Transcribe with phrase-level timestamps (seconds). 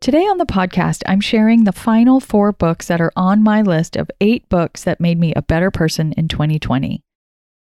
[0.00, 3.96] Today on the podcast, I'm sharing the final four books that are on my list
[3.96, 7.02] of eight books that made me a better person in 2020.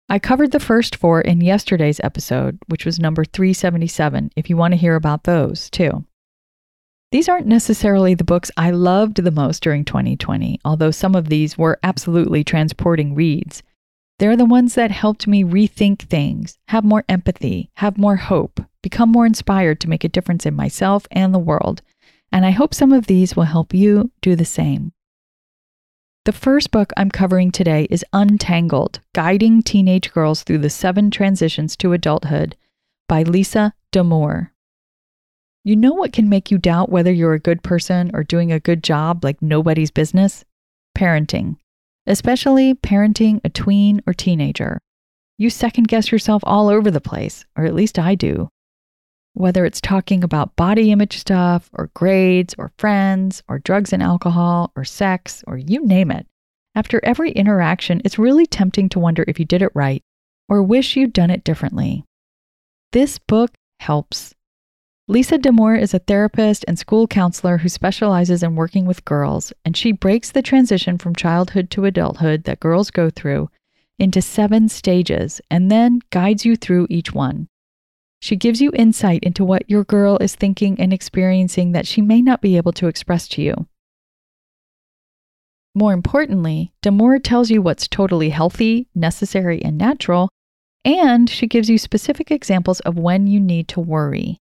[0.09, 4.73] I covered the first four in yesterday's episode, which was number 377, if you want
[4.73, 6.03] to hear about those too.
[7.13, 11.57] These aren't necessarily the books I loved the most during 2020, although some of these
[11.57, 13.63] were absolutely transporting reads.
[14.19, 19.11] They're the ones that helped me rethink things, have more empathy, have more hope, become
[19.13, 21.81] more inspired to make a difference in myself and the world,
[22.31, 24.91] and I hope some of these will help you do the same.
[26.25, 31.77] The first book I'm covering today is Untangled Guiding Teenage Girls Through the Seven Transitions
[31.77, 32.57] to Adulthood
[33.07, 34.51] by Lisa Damour.
[35.63, 38.59] You know what can make you doubt whether you're a good person or doing a
[38.59, 40.43] good job like nobody's business?
[40.97, 41.55] Parenting,
[42.05, 44.79] especially parenting a tween or teenager.
[45.37, 48.49] You second guess yourself all over the place, or at least I do
[49.37, 54.71] whether it's talking about body image stuff or grades or friends or drugs and alcohol
[54.75, 56.25] or sex or you name it.
[56.75, 60.01] After every interaction, it's really tempting to wonder if you did it right
[60.49, 62.03] or wish you'd done it differently.
[62.93, 64.33] This book helps.
[65.07, 69.77] Lisa Damour is a therapist and school counselor who specializes in working with girls, and
[69.77, 73.49] she breaks the transition from childhood to adulthood that girls go through
[73.99, 77.47] into seven stages and then guides you through each one.
[78.19, 82.21] She gives you insight into what your girl is thinking and experiencing that she may
[82.21, 83.67] not be able to express to you.
[85.75, 90.29] More importantly, Damour tells you what's totally healthy, necessary, and natural,
[90.83, 94.39] and she gives you specific examples of when you need to worry.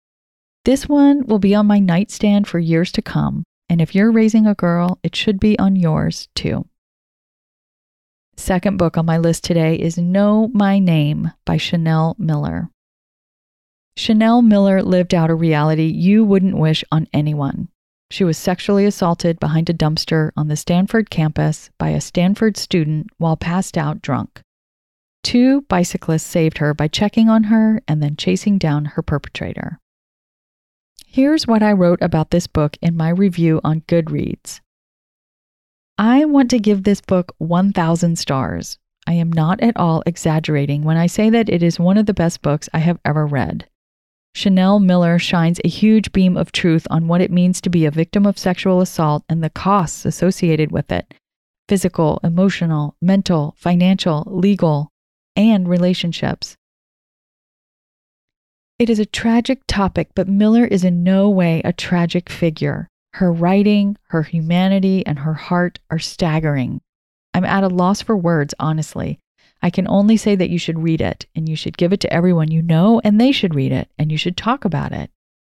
[0.65, 4.47] This one will be on my nightstand for years to come, and if you're raising
[4.47, 6.67] a girl, it should be on yours too.
[8.37, 12.71] Second book on my list today is Know My Name by Chanel Miller.
[13.97, 17.69] Chanel Miller lived out a reality you wouldn't wish on anyone.
[18.11, 23.07] She was sexually assaulted behind a dumpster on the Stanford campus by a Stanford student
[23.19, 24.43] while passed out drunk.
[25.23, 29.79] Two bicyclists saved her by checking on her and then chasing down her perpetrator.
[31.07, 34.61] Here's what I wrote about this book in my review on Goodreads.
[35.99, 38.79] I want to give this book 1,000 stars.
[39.07, 42.15] I am not at all exaggerating when I say that it is one of the
[42.15, 43.69] best books I have ever read.
[44.35, 47.91] Chanel Miller shines a huge beam of truth on what it means to be a
[47.91, 51.15] victim of sexual assault and the costs associated with it
[51.69, 54.91] physical, emotional, mental, financial, legal,
[55.37, 56.57] and relationships.
[58.81, 62.89] It is a tragic topic, but Miller is in no way a tragic figure.
[63.13, 66.81] Her writing, her humanity, and her heart are staggering.
[67.35, 69.19] I'm at a loss for words, honestly.
[69.63, 72.13] I can only say that you should read it and you should give it to
[72.13, 75.11] everyone you know and they should read it and you should talk about it.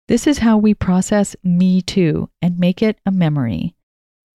[0.07, 3.75] This is how we process Me Too and make it a memory.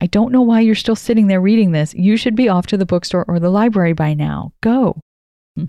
[0.01, 1.95] I don't know why you're still sitting there reading this.
[1.95, 4.53] You should be off to the bookstore or the library by now.
[4.61, 5.01] Go.
[5.57, 5.67] Hmm.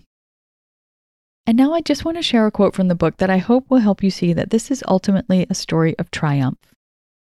[1.46, 3.70] And now I just want to share a quote from the book that I hope
[3.70, 6.58] will help you see that this is ultimately a story of triumph.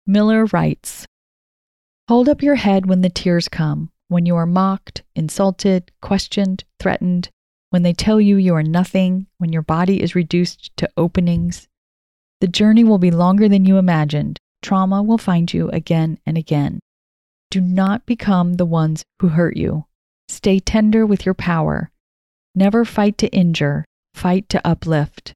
[0.08, 1.06] Miller writes
[2.10, 7.30] Hold up your head when the tears come when you are mocked, insulted, questioned, threatened,
[7.70, 11.68] when they tell you you are nothing, when your body is reduced to openings.
[12.40, 14.40] The journey will be longer than you imagined.
[14.62, 16.80] Trauma will find you again and again.
[17.52, 19.86] Do not become the ones who hurt you.
[20.28, 21.92] Stay tender with your power.
[22.56, 25.34] Never fight to injure, fight to uplift.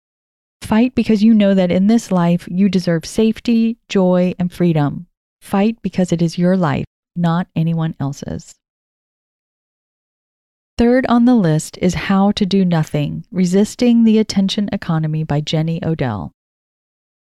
[0.61, 5.07] Fight because you know that in this life you deserve safety, joy, and freedom.
[5.41, 6.85] Fight because it is your life,
[7.15, 8.53] not anyone else's.
[10.81, 15.79] Third on the list is How to Do Nothing Resisting the Attention Economy by Jenny
[15.85, 16.31] Odell.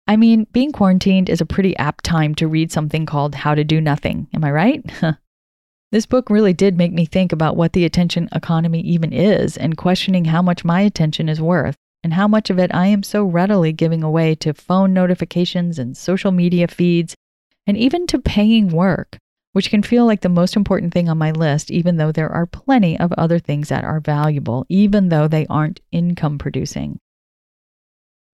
[0.07, 3.65] I mean, being quarantined is a pretty apt time to read something called How to
[3.65, 4.27] Do Nothing.
[4.33, 4.91] Am I right?
[5.91, 9.75] this book really did make me think about what the attention economy even is and
[9.75, 13.25] questioning how much my attention is worth and how much of it I am so
[13.25, 17.13] readily giving away to phone notifications and social media feeds
[17.67, 19.17] and even to paying work,
[19.53, 22.45] which can feel like the most important thing on my list, even though there are
[22.45, 26.99] plenty of other things that are valuable, even though they aren't income producing.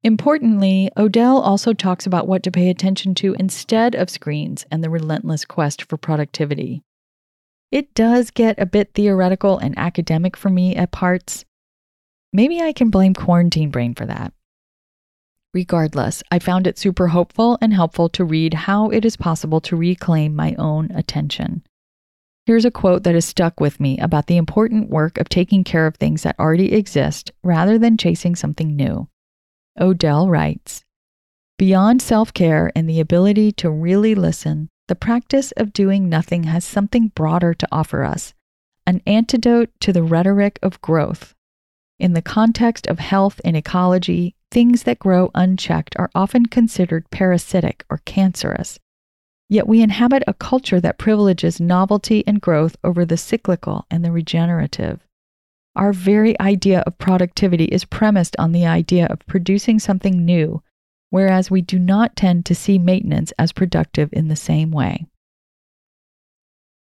[0.01, 4.89] Importantly, Odell also talks about what to pay attention to instead of screens and the
[4.89, 6.81] relentless quest for productivity.
[7.69, 11.43] It does get a bit theoretical and academic for me at parts.
[12.31, 14.33] Maybe I can blame quarantine brain for that.
[15.53, 19.75] Regardless, I found it super hopeful and helpful to read how it is possible to
[19.75, 21.63] reclaim my own attention.
[22.45, 25.87] Here's a quote that has stuck with me about the important work of taking care
[25.87, 29.07] of things that already exist rather than chasing something new.
[29.79, 30.83] Odell writes
[31.57, 36.63] Beyond self care and the ability to really listen, the practice of doing nothing has
[36.63, 38.33] something broader to offer us
[38.87, 41.35] an antidote to the rhetoric of growth.
[41.99, 47.85] In the context of health and ecology, things that grow unchecked are often considered parasitic
[47.89, 48.79] or cancerous.
[49.49, 54.11] Yet we inhabit a culture that privileges novelty and growth over the cyclical and the
[54.11, 55.05] regenerative.
[55.75, 60.61] Our very idea of productivity is premised on the idea of producing something new,
[61.09, 65.05] whereas we do not tend to see maintenance as productive in the same way.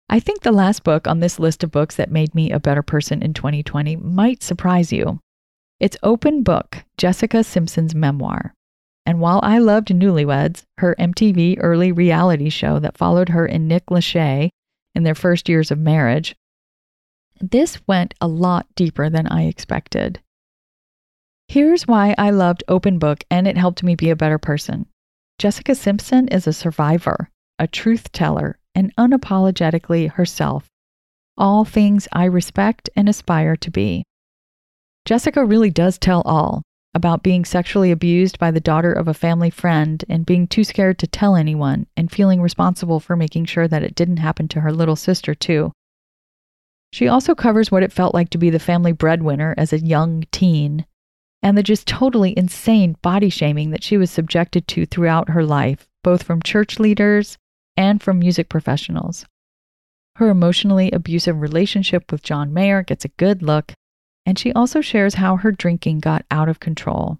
[0.10, 2.82] I think the last book on this list of books that made me a better
[2.82, 5.20] person in 2020 might surprise you.
[5.80, 8.54] It's Open Book, Jessica Simpson's memoir.
[9.06, 13.86] And while I loved Newlyweds, her MTV early reality show that followed her and Nick
[13.86, 14.50] Lachey
[14.94, 16.36] in their first years of marriage,
[17.40, 20.20] this went a lot deeper than I expected.
[21.48, 24.86] Here's why I loved Open Book and it helped me be a better person.
[25.38, 30.68] Jessica Simpson is a survivor, a truth teller, and unapologetically herself.
[31.38, 34.04] All things I respect and aspire to be.
[35.10, 36.62] Jessica really does tell all
[36.94, 41.00] about being sexually abused by the daughter of a family friend and being too scared
[41.00, 44.72] to tell anyone and feeling responsible for making sure that it didn't happen to her
[44.72, 45.72] little sister, too.
[46.94, 50.26] She also covers what it felt like to be the family breadwinner as a young
[50.32, 50.86] teen
[51.42, 55.88] and the just totally insane body shaming that she was subjected to throughout her life,
[56.04, 57.36] both from church leaders
[57.76, 59.26] and from music professionals.
[60.18, 63.74] Her emotionally abusive relationship with John Mayer gets a good look,
[64.26, 67.20] and she also shares how her drinking got out of control.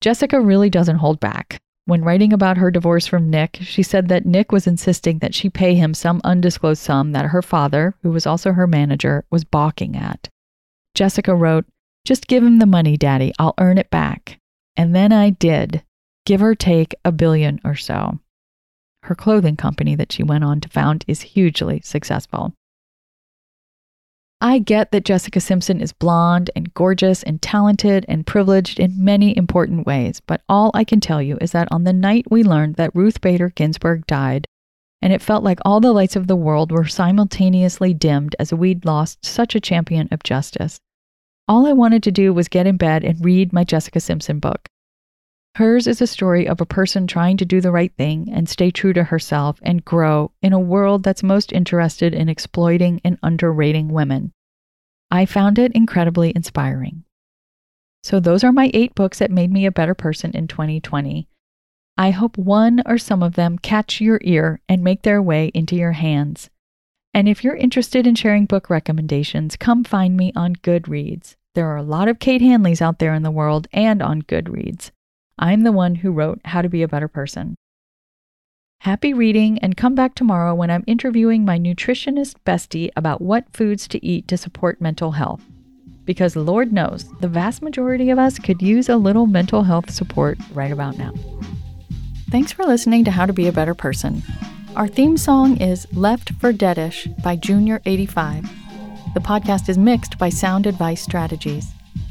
[0.00, 1.60] Jessica really doesn't hold back.
[1.86, 5.50] When writing about her divorce from Nick, she said that Nick was insisting that she
[5.50, 9.96] pay him some undisclosed sum that her father, who was also her manager, was balking
[9.96, 10.28] at.
[10.94, 11.66] Jessica wrote,
[12.04, 13.32] Just give him the money, Daddy.
[13.38, 14.38] I'll earn it back.
[14.76, 15.82] And then I did,
[16.24, 18.20] give or take a billion or so.
[19.02, 22.54] Her clothing company that she went on to found is hugely successful.
[24.42, 29.36] I get that Jessica Simpson is blonde and gorgeous and talented and privileged in many
[29.36, 32.76] important ways, but all I can tell you is that on the night we learned
[32.76, 34.48] that Ruth Bader Ginsburg died,
[35.02, 38.86] and it felt like all the lights of the world were simultaneously dimmed as we'd
[38.86, 40.80] lost such a champion of justice.
[41.46, 44.68] All I wanted to do was get in bed and read my Jessica Simpson book.
[45.56, 48.70] Hers is a story of a person trying to do the right thing and stay
[48.70, 53.88] true to herself and grow in a world that's most interested in exploiting and underrating
[53.88, 54.32] women.
[55.10, 57.04] I found it incredibly inspiring.
[58.02, 61.28] So, those are my eight books that made me a better person in 2020.
[61.98, 65.76] I hope one or some of them catch your ear and make their way into
[65.76, 66.48] your hands.
[67.12, 71.34] And if you're interested in sharing book recommendations, come find me on Goodreads.
[71.54, 74.92] There are a lot of Kate Hanleys out there in the world and on Goodreads.
[75.42, 77.56] I'm the one who wrote How to Be a Better Person.
[78.80, 83.88] Happy reading and come back tomorrow when I'm interviewing my nutritionist bestie about what foods
[83.88, 85.42] to eat to support mental health.
[86.04, 90.36] Because Lord knows, the vast majority of us could use a little mental health support
[90.52, 91.14] right about now.
[92.30, 94.22] Thanks for listening to How to Be a Better Person.
[94.76, 99.14] Our theme song is Left for Deadish by Junior85.
[99.14, 101.72] The podcast is mixed by Sound Advice Strategies.